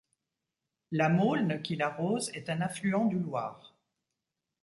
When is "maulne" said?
1.09-1.61